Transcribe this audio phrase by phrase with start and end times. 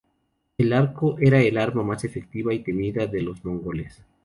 [0.57, 4.01] El arco era el arma más efectiva y temida de los mongoles.